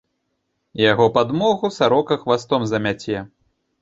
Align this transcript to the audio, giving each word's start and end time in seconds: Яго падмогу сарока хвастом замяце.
Яго 0.91 1.05
падмогу 1.17 1.71
сарока 1.77 2.19
хвастом 2.25 2.67
замяце. 2.73 3.17